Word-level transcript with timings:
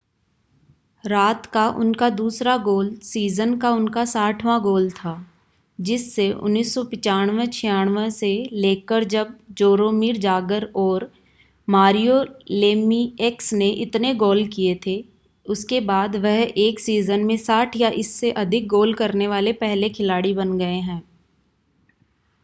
रात 1.03 1.45
का 1.45 1.67
उनका 1.79 2.09
दूसरा 2.11 2.55
गोल 2.57 2.87
सीज़न 3.03 3.53
का 3.57 3.71
उनका 3.71 4.03
60वां 4.05 4.55
गोल 4.61 4.89
था 4.91 5.11
जिससे 5.79 6.25
1995-96 6.33 8.09
से 8.11 8.31
लेकरजब 8.55 9.35
जोरोमिर 9.53 10.17
जागर 10.17 10.65
और 10.75 11.09
मारियो 11.67 12.15
लेमिएक्स 12.51 13.53
ने 13.53 13.69
इतने 13.85 14.13
गोल 14.15 14.45
किए 14.47 14.79
थे 14.85 14.97
उसके 15.45 15.79
बाद 15.85 16.15
वह 16.15 16.41
एक 16.57 16.79
सीज़न 16.79 17.23
में 17.23 17.37
60 17.39 17.77
या 17.77 17.89
इससे 17.97 18.31
अधिक 18.39 18.67
गोल 18.67 18.93
करने 18.93 19.27
वाले 19.27 19.53
पहले 19.61 19.89
खिलाड़ी 19.91 20.33
बन 20.33 20.57
गए 20.57 20.81
हैं 20.81 21.01